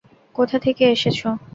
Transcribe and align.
কোথা 0.35 0.57
থেকে 0.65 0.83
এসেছ? 0.87 1.19